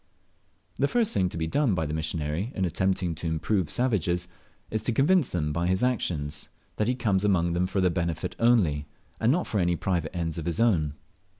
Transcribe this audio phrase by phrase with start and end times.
[0.77, 4.27] The first thing to be done by the missionary in attempting to improve savages,
[4.71, 8.35] is to convince them by his actions that lie comes among them for their benefit
[8.39, 8.87] only,
[9.19, 10.95] and not for any private ends of his own.